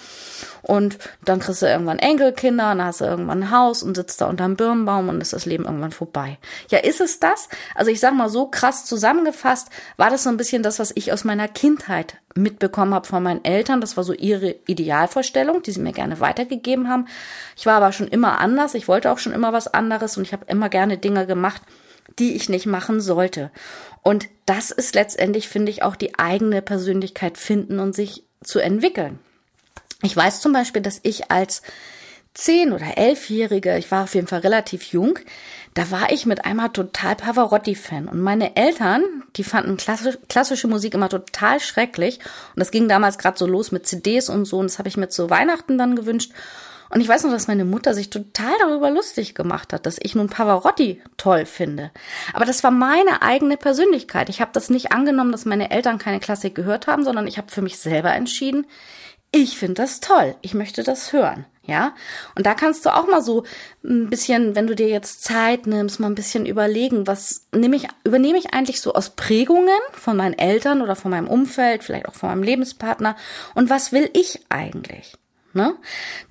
und 0.63 0.97
dann 1.25 1.41
kriegst 1.41 1.63
du 1.63 1.67
irgendwann 1.67 1.99
Enkelkinder, 1.99 2.69
dann 2.69 2.85
hast 2.85 3.01
du 3.01 3.05
irgendwann 3.05 3.43
ein 3.43 3.51
Haus 3.51 3.83
und 3.83 3.97
sitzt 3.97 4.21
da 4.21 4.27
unterm 4.27 4.55
Birnbaum 4.55 5.09
und 5.09 5.21
ist 5.21 5.33
das 5.33 5.47
Leben 5.47 5.65
irgendwann 5.65 5.91
vorbei. 5.91 6.39
Ja, 6.71 6.79
ist 6.79 7.01
es 7.01 7.19
das? 7.19 7.49
Also 7.75 7.91
ich 7.91 7.99
sag 7.99 8.15
mal 8.15 8.29
so 8.29 8.47
krass 8.47 8.85
zusammengefasst, 8.85 9.71
war 9.97 10.11
das 10.11 10.23
so 10.23 10.29
ein 10.29 10.37
bisschen 10.37 10.63
das, 10.63 10.79
was 10.79 10.93
ich 10.95 11.13
aus 11.13 11.25
meiner 11.25 11.49
Kindheit 11.49 12.19
mitbekommen 12.37 12.95
habe 12.95 13.07
von 13.07 13.23
meinen 13.23 13.45
Eltern. 13.45 13.81
Das 13.81 13.97
war 13.97 14.05
so 14.05 14.13
ihre 14.13 14.57
Idealvorstellung, 14.67 15.63
die 15.63 15.73
sie 15.73 15.81
mir 15.81 15.93
gerne 15.93 16.21
weitergegeben 16.21 16.89
haben. 16.89 17.07
Ich 17.57 17.67
war 17.67 17.75
aber 17.75 17.93
schon 17.93 18.09
immer 18.09 18.39
anders. 18.39 18.75
Ich 18.75 18.89
wollte 18.89 19.11
auch 19.11 19.19
schon 19.19 19.33
immer 19.33 19.53
was 19.53 19.73
anderes 19.73 20.17
und 20.17 20.25
ich 20.25 20.33
habe 20.33 20.47
immer 20.49 20.69
gerne 20.69 20.99
Dinge 20.99 21.27
gemacht, 21.27 21.63
die 22.19 22.37
ich 22.37 22.49
nicht 22.49 22.67
machen 22.67 23.01
sollte. 23.01 23.51
Und 24.03 24.29
das 24.45 24.71
ist 24.71 24.95
letztendlich, 24.95 25.49
finde 25.49 25.71
ich, 25.71 25.83
auch 25.83 25.97
die 25.97 26.19
eigene 26.19 26.63
Persönlichkeit 26.63 27.39
finden 27.39 27.81
und 27.81 27.95
sich 27.95 28.25
zu 28.43 28.61
entwickeln. 28.61 29.19
Ich 30.03 30.17
weiß 30.17 30.41
zum 30.41 30.53
Beispiel, 30.53 30.83
dass 30.83 31.01
ich 31.03 31.31
als 31.31 31.63
zehn 32.37 32.73
oder 32.73 32.99
elfjährige, 32.99 33.79
ich 33.79 33.91
war 33.91 34.05
auf 34.05 34.15
jeden 34.15 34.27
Fall 34.27 34.41
relativ 34.41 34.85
jung, 34.93 35.19
da 35.75 35.91
war 35.91 36.13
ich 36.13 36.27
mit 36.27 36.45
einmal 36.45 36.71
total 36.71 37.17
Pavarotti-Fan. 37.17 38.09
Und 38.09 38.21
meine 38.21 38.57
Eltern, 38.57 39.03
die 39.37 39.45
fanden 39.45 39.77
klassisch, 39.77 40.19
klassische 40.29 40.69
Musik 40.69 40.95
immer 40.95 41.09
total 41.09 41.61
schrecklich. 41.61 42.19
Und 42.55 42.61
das 42.61 42.71
ging 42.71 42.89
damals 42.89 43.19
gerade 43.19 43.39
so 43.39 43.47
los 43.47 43.73
mit 43.73 43.87
CDs 43.87 44.29
und 44.29 44.47
so. 44.47 44.59
Und 44.59 44.71
das 44.71 44.79
habe 44.79 44.89
ich 44.89 44.97
mir 44.97 45.09
zu 45.09 45.29
Weihnachten 45.29 45.77
dann 45.77 45.97
gewünscht. 45.97 46.33
Und 46.89 47.01
ich 47.01 47.09
weiß 47.09 47.25
noch, 47.25 47.33
dass 47.33 47.49
meine 47.49 47.65
Mutter 47.65 47.95
sich 47.95 48.11
total 48.11 48.55
darüber 48.61 48.91
lustig 48.91 49.35
gemacht 49.35 49.73
hat, 49.73 49.87
dass 49.87 49.99
ich 50.01 50.15
nun 50.15 50.29
Pavarotti 50.29 51.03
toll 51.17 51.45
finde. 51.45 51.91
Aber 52.33 52.45
das 52.45 52.63
war 52.63 52.71
meine 52.71 53.23
eigene 53.23 53.57
Persönlichkeit. 53.57 54.29
Ich 54.29 54.41
habe 54.41 54.53
das 54.55 54.71
nicht 54.71 54.93
angenommen, 54.93 55.33
dass 55.33 55.45
meine 55.45 55.71
Eltern 55.71 55.99
keine 55.99 56.21
Klassik 56.21 56.55
gehört 56.55 56.87
haben, 56.87 57.05
sondern 57.05 57.27
ich 57.27 57.39
habe 57.39 57.51
für 57.51 57.63
mich 57.63 57.79
selber 57.79 58.13
entschieden, 58.13 58.67
ich 59.33 59.59
finde 59.59 59.75
das 59.75 60.01
toll. 60.01 60.37
Ich 60.41 60.55
möchte 60.55 60.83
das 60.83 61.13
hören. 61.13 61.45
Ja, 61.67 61.95
und 62.37 62.47
da 62.47 62.55
kannst 62.55 62.87
du 62.87 62.95
auch 62.95 63.09
mal 63.09 63.23
so 63.23 63.45
ein 63.85 64.09
bisschen, 64.09 64.55
wenn 64.55 64.69
du 64.69 64.77
dir 64.77 64.89
jetzt 64.89 65.25
Zeit 65.25 65.67
nimmst, 65.67 65.99
mal 65.99 66.07
ein 66.07 66.15
bisschen 66.15 66.47
überlegen, 66.47 67.09
was 67.09 67.49
nehme 67.53 67.75
ich, 67.75 67.89
übernehme 68.05 68.39
ich 68.39 68.55
eigentlich 68.55 68.81
so 68.81 68.95
aus 68.95 69.11
Prägungen 69.11 69.81
von 69.93 70.17
meinen 70.17 70.39
Eltern 70.39 70.81
oder 70.81 70.95
von 70.95 71.11
meinem 71.11 71.27
Umfeld, 71.27 71.83
vielleicht 71.83 72.09
auch 72.09 72.15
von 72.15 72.29
meinem 72.29 72.45
Lebenspartner 72.45 73.17
und 73.55 73.69
was 73.69 73.91
will 73.91 74.09
ich 74.13 74.41
eigentlich? 74.49 75.15
Ne? 75.57 75.75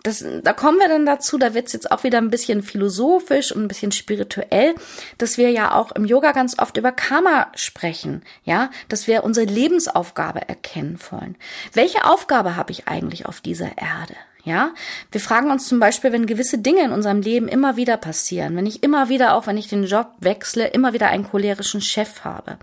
Das, 0.03 0.23
da 0.43 0.53
kommen 0.53 0.77
wir 0.77 0.87
dann 0.87 1.07
dazu, 1.07 1.39
da 1.39 1.55
wird's 1.55 1.73
jetzt 1.73 1.91
auch 1.91 2.03
wieder 2.03 2.19
ein 2.19 2.29
bisschen 2.29 2.61
philosophisch 2.61 3.51
und 3.51 3.63
ein 3.63 3.67
bisschen 3.67 3.91
spirituell, 3.91 4.75
dass 5.17 5.39
wir 5.39 5.49
ja 5.49 5.73
auch 5.73 5.91
im 5.93 6.05
Yoga 6.05 6.31
ganz 6.31 6.59
oft 6.59 6.77
über 6.77 6.91
Karma 6.91 7.51
sprechen, 7.55 8.21
ja, 8.43 8.69
dass 8.87 9.07
wir 9.07 9.23
unsere 9.23 9.47
Lebensaufgabe 9.47 10.47
erkennen 10.47 10.99
wollen. 11.09 11.37
Welche 11.73 12.05
Aufgabe 12.05 12.55
habe 12.55 12.71
ich 12.71 12.87
eigentlich 12.87 13.25
auf 13.25 13.41
dieser 13.41 13.77
Erde? 13.79 14.15
Ja, 14.45 14.75
wir 15.11 15.19
fragen 15.19 15.49
uns 15.49 15.67
zum 15.67 15.79
Beispiel, 15.79 16.11
wenn 16.11 16.27
gewisse 16.27 16.59
Dinge 16.59 16.83
in 16.83 16.91
unserem 16.91 17.19
Leben 17.21 17.47
immer 17.47 17.77
wieder 17.77 17.97
passieren, 17.97 18.55
wenn 18.55 18.67
ich 18.67 18.83
immer 18.83 19.09
wieder, 19.09 19.33
auch 19.33 19.47
wenn 19.47 19.57
ich 19.57 19.69
den 19.69 19.85
Job 19.85 20.09
wechsle, 20.19 20.67
immer 20.67 20.93
wieder 20.93 21.07
einen 21.07 21.27
cholerischen 21.27 21.81
Chef 21.81 22.23
habe. 22.23 22.59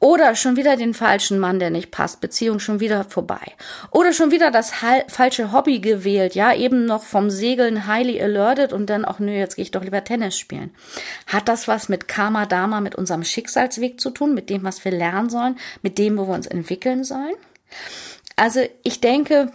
Oder 0.00 0.34
schon 0.34 0.56
wieder 0.56 0.76
den 0.76 0.94
falschen 0.94 1.38
Mann, 1.38 1.60
der 1.60 1.70
nicht 1.70 1.92
passt, 1.92 2.20
Beziehung 2.20 2.58
schon 2.58 2.80
wieder 2.80 3.04
vorbei. 3.04 3.52
Oder 3.92 4.12
schon 4.12 4.32
wieder 4.32 4.50
das 4.50 4.72
falsche 5.06 5.52
Hobby 5.52 5.78
gewählt, 5.78 6.34
ja, 6.34 6.52
eben 6.52 6.86
noch 6.86 7.04
vom 7.04 7.30
Segeln 7.30 7.86
highly 7.86 8.20
alerted 8.20 8.72
und 8.72 8.90
dann 8.90 9.04
auch, 9.04 9.20
nö, 9.20 9.30
jetzt 9.30 9.54
gehe 9.54 9.62
ich 9.62 9.70
doch 9.70 9.84
lieber 9.84 10.02
Tennis 10.02 10.36
spielen. 10.36 10.74
Hat 11.28 11.48
das 11.48 11.68
was 11.68 11.88
mit 11.88 12.08
Karma 12.08 12.46
Dharma, 12.46 12.80
mit 12.80 12.96
unserem 12.96 13.22
Schicksalsweg 13.22 14.00
zu 14.00 14.10
tun, 14.10 14.34
mit 14.34 14.50
dem, 14.50 14.64
was 14.64 14.84
wir 14.84 14.90
lernen 14.90 15.30
sollen, 15.30 15.56
mit 15.82 15.98
dem, 15.98 16.18
wo 16.18 16.26
wir 16.26 16.34
uns 16.34 16.48
entwickeln 16.48 17.04
sollen? 17.04 17.36
Also 18.34 18.60
ich 18.82 19.00
denke, 19.00 19.52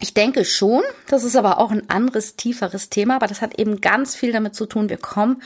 ich 0.00 0.14
denke 0.14 0.44
schon, 0.44 0.82
das 1.08 1.24
ist 1.24 1.36
aber 1.36 1.58
auch 1.58 1.70
ein 1.70 1.88
anderes, 1.88 2.36
tieferes 2.36 2.90
Thema, 2.90 3.16
aber 3.16 3.26
das 3.26 3.40
hat 3.40 3.58
eben 3.58 3.80
ganz 3.80 4.14
viel 4.14 4.32
damit 4.32 4.54
zu 4.54 4.66
tun. 4.66 4.88
Wir 4.88 4.98
kommen 4.98 5.42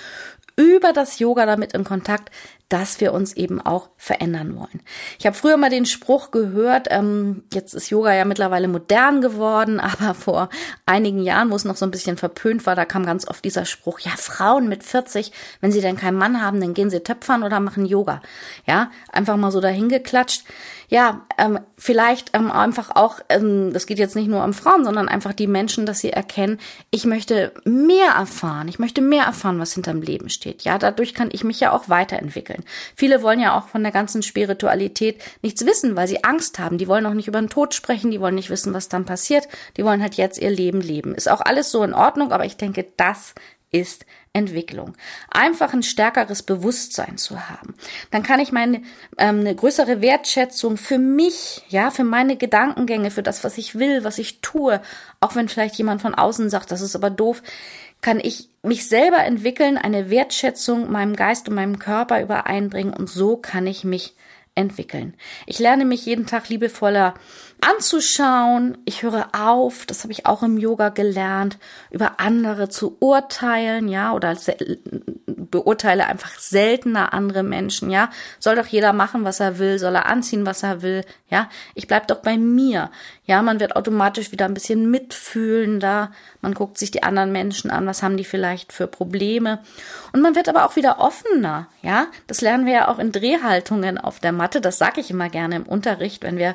über 0.56 0.92
das 0.92 1.18
Yoga 1.18 1.46
damit 1.46 1.72
in 1.72 1.84
Kontakt, 1.84 2.30
dass 2.70 3.00
wir 3.00 3.12
uns 3.12 3.34
eben 3.34 3.60
auch 3.60 3.90
verändern 3.96 4.56
wollen. 4.56 4.80
Ich 5.18 5.26
habe 5.26 5.36
früher 5.36 5.56
mal 5.56 5.70
den 5.70 5.86
Spruch 5.86 6.30
gehört, 6.30 6.86
ähm, 6.90 7.42
jetzt 7.52 7.74
ist 7.74 7.90
Yoga 7.90 8.14
ja 8.14 8.24
mittlerweile 8.24 8.68
modern 8.68 9.20
geworden, 9.20 9.80
aber 9.80 10.14
vor 10.14 10.48
einigen 10.86 11.20
Jahren, 11.20 11.50
wo 11.50 11.56
es 11.56 11.64
noch 11.64 11.76
so 11.76 11.84
ein 11.84 11.90
bisschen 11.90 12.16
verpönt 12.16 12.64
war, 12.66 12.76
da 12.76 12.84
kam 12.84 13.04
ganz 13.04 13.26
oft 13.28 13.44
dieser 13.44 13.64
Spruch, 13.64 13.98
ja, 14.00 14.12
Frauen 14.16 14.68
mit 14.68 14.84
40, 14.84 15.32
wenn 15.60 15.72
sie 15.72 15.80
denn 15.80 15.96
keinen 15.96 16.16
Mann 16.16 16.40
haben, 16.40 16.60
dann 16.60 16.72
gehen 16.72 16.90
sie 16.90 17.00
töpfern 17.00 17.42
oder 17.42 17.58
machen 17.58 17.86
Yoga. 17.86 18.22
Ja, 18.66 18.90
einfach 19.12 19.36
mal 19.36 19.50
so 19.50 19.60
dahingeklatscht. 19.60 20.44
Ja, 20.88 21.24
ähm, 21.38 21.60
vielleicht 21.76 22.36
ähm, 22.36 22.50
einfach 22.50 22.90
auch, 22.96 23.20
ähm, 23.28 23.72
das 23.72 23.86
geht 23.86 24.00
jetzt 24.00 24.16
nicht 24.16 24.28
nur 24.28 24.42
um 24.42 24.52
Frauen, 24.52 24.84
sondern 24.84 25.08
einfach 25.08 25.32
die 25.32 25.46
Menschen, 25.46 25.86
dass 25.86 26.00
sie 26.00 26.10
erkennen, 26.10 26.58
ich 26.90 27.04
möchte 27.04 27.52
mehr 27.64 28.12
erfahren, 28.12 28.66
ich 28.66 28.80
möchte 28.80 29.00
mehr 29.00 29.24
erfahren, 29.24 29.60
was 29.60 29.72
hinterm 29.72 30.02
Leben 30.02 30.28
steht. 30.30 30.62
Ja, 30.62 30.78
dadurch 30.78 31.14
kann 31.14 31.30
ich 31.32 31.44
mich 31.44 31.60
ja 31.60 31.70
auch 31.70 31.88
weiterentwickeln 31.88 32.59
wollen. 32.60 32.64
Viele 32.96 33.22
wollen 33.22 33.40
ja 33.40 33.58
auch 33.58 33.68
von 33.68 33.82
der 33.82 33.92
ganzen 33.92 34.22
Spiritualität 34.22 35.20
nichts 35.42 35.64
wissen, 35.66 35.96
weil 35.96 36.08
sie 36.08 36.24
Angst 36.24 36.58
haben. 36.58 36.78
Die 36.78 36.88
wollen 36.88 37.06
auch 37.06 37.14
nicht 37.14 37.28
über 37.28 37.40
den 37.40 37.48
Tod 37.48 37.74
sprechen, 37.74 38.10
die 38.10 38.20
wollen 38.20 38.34
nicht 38.34 38.50
wissen, 38.50 38.74
was 38.74 38.88
dann 38.88 39.04
passiert. 39.04 39.48
Die 39.76 39.84
wollen 39.84 40.02
halt 40.02 40.14
jetzt 40.14 40.38
ihr 40.38 40.50
Leben 40.50 40.80
leben. 40.80 41.14
Ist 41.14 41.30
auch 41.30 41.40
alles 41.40 41.70
so 41.70 41.82
in 41.82 41.94
Ordnung, 41.94 42.32
aber 42.32 42.44
ich 42.44 42.56
denke, 42.56 42.86
das 42.96 43.34
ist 43.72 44.04
Entwicklung. 44.32 44.96
Einfach 45.30 45.72
ein 45.72 45.84
stärkeres 45.84 46.42
Bewusstsein 46.42 47.18
zu 47.18 47.48
haben. 47.48 47.74
Dann 48.10 48.24
kann 48.24 48.40
ich 48.40 48.50
meine 48.50 48.82
ähm, 49.16 49.40
eine 49.40 49.54
größere 49.54 50.00
Wertschätzung 50.00 50.76
für 50.76 50.98
mich, 50.98 51.62
ja, 51.68 51.90
für 51.90 52.04
meine 52.04 52.36
Gedankengänge, 52.36 53.12
für 53.12 53.22
das, 53.22 53.44
was 53.44 53.58
ich 53.58 53.78
will, 53.78 54.02
was 54.02 54.18
ich 54.18 54.40
tue, 54.40 54.80
auch 55.20 55.36
wenn 55.36 55.48
vielleicht 55.48 55.76
jemand 55.76 56.02
von 56.02 56.14
außen 56.14 56.50
sagt, 56.50 56.72
das 56.72 56.80
ist 56.80 56.96
aber 56.96 57.10
doof, 57.10 57.42
kann 58.00 58.18
ich 58.20 58.49
mich 58.62 58.88
selber 58.88 59.24
entwickeln, 59.24 59.78
eine 59.78 60.10
Wertschätzung 60.10 60.90
meinem 60.90 61.16
Geist 61.16 61.48
und 61.48 61.54
meinem 61.54 61.78
Körper 61.78 62.22
übereinbringen 62.22 62.92
und 62.92 63.08
so 63.08 63.36
kann 63.36 63.66
ich 63.66 63.84
mich 63.84 64.14
entwickeln. 64.54 65.14
Ich 65.46 65.58
lerne 65.58 65.84
mich 65.84 66.04
jeden 66.06 66.26
Tag 66.26 66.48
liebevoller 66.48 67.14
anzuschauen. 67.62 68.78
Ich 68.84 69.02
höre 69.02 69.28
auf, 69.32 69.86
das 69.86 70.02
habe 70.02 70.12
ich 70.12 70.26
auch 70.26 70.42
im 70.42 70.58
Yoga 70.58 70.88
gelernt, 70.88 71.58
über 71.90 72.20
andere 72.20 72.68
zu 72.68 72.96
urteilen, 73.00 73.88
ja, 73.88 74.12
oder 74.12 74.36
beurteile 75.26 76.06
einfach 76.06 76.38
seltener 76.38 77.12
andere 77.12 77.42
Menschen, 77.42 77.90
ja. 77.90 78.10
Soll 78.38 78.56
doch 78.56 78.66
jeder 78.66 78.92
machen, 78.92 79.24
was 79.24 79.40
er 79.40 79.58
will, 79.58 79.78
soll 79.78 79.94
er 79.94 80.06
anziehen, 80.06 80.46
was 80.46 80.62
er 80.62 80.82
will, 80.82 81.04
ja. 81.28 81.48
Ich 81.74 81.86
bleib 81.86 82.08
doch 82.08 82.18
bei 82.18 82.36
mir. 82.36 82.90
Ja, 83.24 83.42
man 83.42 83.60
wird 83.60 83.76
automatisch 83.76 84.32
wieder 84.32 84.46
ein 84.46 84.54
bisschen 84.54 84.90
mitfühlender. 84.90 86.10
Man 86.40 86.54
guckt 86.54 86.78
sich 86.78 86.90
die 86.90 87.02
anderen 87.02 87.30
Menschen 87.30 87.70
an, 87.70 87.86
was 87.86 88.02
haben 88.02 88.16
die 88.16 88.24
vielleicht 88.24 88.72
für 88.72 88.86
Probleme. 88.86 89.60
Und 90.12 90.20
man 90.20 90.34
wird 90.34 90.48
aber 90.48 90.66
auch 90.66 90.76
wieder 90.76 90.98
offener, 90.98 91.68
ja. 91.82 92.06
Das 92.26 92.40
lernen 92.40 92.66
wir 92.66 92.72
ja 92.72 92.88
auch 92.88 92.98
in 92.98 93.12
Drehhaltungen 93.12 93.98
auf 93.98 94.20
der 94.20 94.32
Matte. 94.32 94.60
Das 94.60 94.78
sage 94.78 95.00
ich 95.00 95.10
immer 95.10 95.28
gerne 95.28 95.56
im 95.56 95.64
Unterricht, 95.64 96.22
wenn 96.22 96.38
wir 96.38 96.54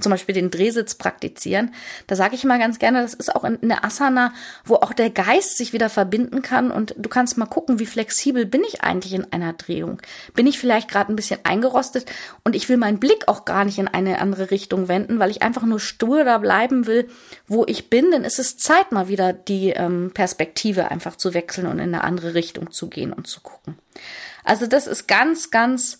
zum 0.00 0.10
Beispiel 0.10 0.34
den 0.34 0.50
Drehsitz 0.50 0.94
praktizieren, 0.94 1.74
da 2.06 2.16
sage 2.16 2.34
ich 2.34 2.44
immer 2.44 2.58
ganz 2.58 2.78
gerne, 2.78 3.02
das 3.02 3.14
ist 3.14 3.34
auch 3.34 3.44
in 3.44 3.68
der 3.68 3.84
Asana, 3.84 4.32
wo 4.64 4.76
auch 4.76 4.92
der 4.92 5.10
Geist 5.10 5.56
sich 5.56 5.72
wieder 5.72 5.88
verbinden 5.88 6.42
kann. 6.42 6.70
Und 6.70 6.94
du 6.98 7.08
kannst 7.08 7.38
mal 7.38 7.46
gucken, 7.46 7.78
wie 7.78 7.86
flexibel 7.86 8.46
bin 8.46 8.62
ich 8.66 8.82
eigentlich 8.82 9.14
in 9.14 9.32
einer 9.32 9.52
Drehung. 9.52 10.00
Bin 10.34 10.46
ich 10.46 10.58
vielleicht 10.58 10.88
gerade 10.88 11.12
ein 11.12 11.16
bisschen 11.16 11.40
eingerostet? 11.44 12.06
Und 12.44 12.56
ich 12.56 12.68
will 12.68 12.76
meinen 12.76 13.00
Blick 13.00 13.28
auch 13.28 13.44
gar 13.44 13.64
nicht 13.64 13.78
in 13.78 13.88
eine 13.88 14.20
andere 14.20 14.50
Richtung 14.50 14.88
wenden, 14.88 15.18
weil 15.18 15.30
ich 15.30 15.42
einfach 15.42 15.62
nur 15.62 15.80
stur 15.80 16.24
da 16.24 16.38
bleiben 16.38 16.86
will, 16.86 17.08
wo 17.46 17.64
ich 17.66 17.90
bin, 17.90 18.10
dann 18.10 18.24
ist 18.24 18.38
es 18.38 18.56
Zeit 18.56 18.92
mal 18.92 19.08
wieder 19.08 19.32
die 19.32 19.70
ähm, 19.70 20.10
Perspektive 20.14 20.90
einfach 20.90 21.16
zu 21.16 21.34
wechseln 21.34 21.66
und 21.66 21.78
in 21.78 21.94
eine 21.94 22.04
andere 22.04 22.34
Richtung 22.34 22.70
zu 22.70 22.88
gehen 22.88 23.12
und 23.12 23.26
zu 23.26 23.40
gucken. 23.40 23.78
Also 24.44 24.66
das 24.66 24.86
ist 24.86 25.06
ganz, 25.06 25.50
ganz 25.50 25.98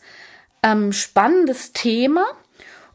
ähm, 0.62 0.92
spannendes 0.92 1.72
Thema 1.72 2.24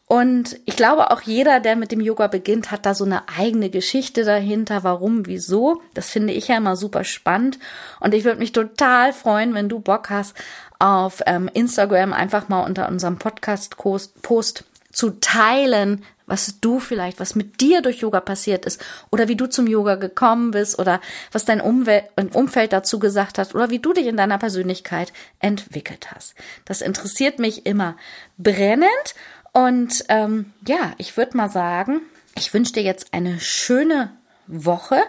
und 0.08 0.60
ich 0.66 0.76
glaube, 0.76 1.10
auch 1.10 1.22
jeder, 1.22 1.60
der 1.60 1.76
mit 1.76 1.92
dem 1.92 2.00
Yoga 2.00 2.28
beginnt, 2.28 2.70
hat 2.70 2.86
da 2.86 2.94
so 2.94 3.06
eine 3.06 3.28
eigene 3.28 3.72
Geschichte 3.72 4.24
dahinter, 4.24 4.84
warum, 4.84 5.26
wieso. 5.26 5.82
Das 5.96 6.12
finde 6.12 6.34
ich 6.34 6.48
ja 6.48 6.58
immer 6.58 6.76
super 6.76 7.04
spannend. 7.04 7.58
Und 8.00 8.14
ich 8.14 8.24
würde 8.24 8.38
mich 8.38 8.52
total 8.52 9.14
freuen, 9.14 9.56
wenn 9.56 9.68
du 9.68 9.80
Bock 9.80 10.12
hast, 10.12 10.36
auf 10.78 11.24
ähm, 11.26 11.50
Instagram 11.54 12.14
einfach 12.14 12.50
mal 12.50 12.62
unter 12.62 12.88
unserem 12.88 13.18
Podcast-Post 13.18 14.66
zu 14.92 15.10
teilen, 15.22 16.04
was 16.28 16.60
du 16.60 16.80
vielleicht, 16.80 17.20
was 17.20 17.36
mit 17.36 17.60
dir 17.62 17.82
durch 17.82 17.98
Yoga 17.98 18.20
passiert 18.20 18.66
ist 18.66 18.84
oder 19.12 19.28
wie 19.28 19.36
du 19.36 19.48
zum 19.48 19.68
Yoga 19.68 19.96
gekommen 19.96 20.52
bist 20.52 20.80
oder 20.80 21.02
was 21.32 21.46
dein 21.46 21.62
Umwelt, 21.62 22.06
Umfeld 22.34 22.74
dazu 22.74 23.00
gesagt 23.00 23.38
hat 23.38 23.54
oder 23.54 23.70
wie 23.70 23.80
du 23.80 23.94
dich 23.94 24.08
in 24.08 24.18
deiner 24.18 24.38
Persönlichkeit 24.38 25.14
entwickelt 25.40 26.12
hast. 26.14 26.36
Das 26.66 26.82
interessiert 26.82 27.40
mich 27.40 27.66
immer 27.66 27.96
brennend 28.38 29.16
und 29.56 30.04
ähm, 30.10 30.52
ja, 30.68 30.92
ich 30.98 31.16
würde 31.16 31.38
mal 31.38 31.50
sagen, 31.50 32.02
ich 32.38 32.54
wünsche 32.54 32.74
dir 32.74 32.84
jetzt 32.84 33.14
eine 33.14 33.40
schöne 33.40 34.12
Woche. 34.48 35.02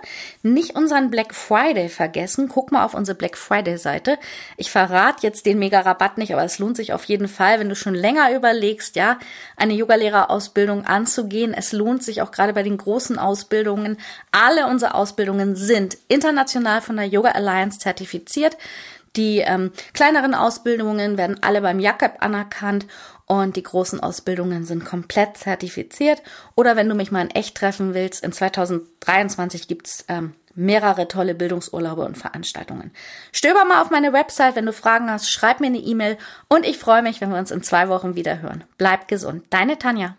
Nicht 0.44 0.76
unseren 0.76 1.10
Black 1.10 1.34
Friday 1.34 1.88
vergessen. 1.88 2.48
Guck 2.48 2.70
mal 2.70 2.84
auf 2.84 2.94
unsere 2.94 3.18
Black 3.18 3.36
Friday 3.36 3.76
Seite. 3.76 4.18
Ich 4.56 4.70
verrate 4.70 5.26
jetzt 5.26 5.46
den 5.46 5.58
mega 5.58 5.80
Rabatt 5.80 6.16
nicht, 6.16 6.32
aber 6.32 6.44
es 6.44 6.60
lohnt 6.60 6.76
sich 6.76 6.92
auf 6.92 7.02
jeden 7.06 7.26
Fall, 7.26 7.58
wenn 7.58 7.68
du 7.68 7.74
schon 7.74 7.96
länger 7.96 8.32
überlegst, 8.32 8.94
ja, 8.94 9.18
eine 9.56 9.74
Yogalehrerausbildung 9.74 10.86
anzugehen. 10.86 11.52
Es 11.52 11.72
lohnt 11.72 12.04
sich 12.04 12.22
auch 12.22 12.30
gerade 12.30 12.52
bei 12.52 12.62
den 12.62 12.76
großen 12.76 13.18
Ausbildungen. 13.18 13.98
Alle 14.30 14.68
unsere 14.68 14.94
Ausbildungen 14.94 15.56
sind 15.56 15.98
international 16.06 16.82
von 16.82 16.96
der 16.96 17.06
Yoga 17.06 17.30
Alliance 17.30 17.80
zertifiziert. 17.80 18.56
Die 19.16 19.38
ähm, 19.38 19.72
kleineren 19.94 20.34
Ausbildungen 20.34 21.16
werden 21.16 21.38
alle 21.40 21.62
beim 21.62 21.80
Jakob 21.80 22.16
anerkannt 22.20 22.86
und 23.26 23.56
die 23.56 23.62
großen 23.62 24.00
Ausbildungen 24.00 24.64
sind 24.64 24.84
komplett 24.84 25.36
zertifiziert. 25.36 26.22
Oder 26.54 26.76
wenn 26.76 26.88
du 26.88 26.94
mich 26.94 27.10
mal 27.10 27.22
in 27.22 27.30
echt 27.30 27.56
treffen 27.56 27.92
willst, 27.92 28.24
in 28.24 28.32
2023 28.32 29.68
gibt's 29.68 30.04
ähm, 30.08 30.34
mehrere 30.54 31.06
tolle 31.06 31.34
Bildungsurlaube 31.34 32.04
und 32.04 32.16
Veranstaltungen. 32.16 32.90
Stöber 33.32 33.64
mal 33.64 33.82
auf 33.82 33.90
meine 33.90 34.12
Website, 34.12 34.56
wenn 34.56 34.66
du 34.66 34.72
Fragen 34.72 35.10
hast, 35.10 35.30
schreib 35.30 35.60
mir 35.60 35.66
eine 35.66 35.78
E-Mail 35.78 36.16
und 36.48 36.64
ich 36.64 36.78
freue 36.78 37.02
mich, 37.02 37.20
wenn 37.20 37.30
wir 37.30 37.38
uns 37.38 37.50
in 37.50 37.62
zwei 37.62 37.88
Wochen 37.88 38.14
wieder 38.14 38.40
hören. 38.40 38.64
Bleib 38.78 39.06
gesund. 39.08 39.44
Deine 39.50 39.78
Tanja. 39.78 40.16